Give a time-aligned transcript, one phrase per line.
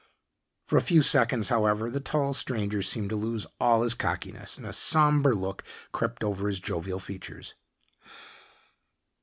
[0.63, 4.57] For a few seconds, however, the tall stranger seemed to lose all of his cockiness,
[4.57, 7.53] and a somber look crept over his jovial features.